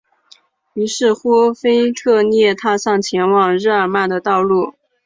[0.73, 4.73] 于是乎腓特烈踏上前往日尔曼的道路。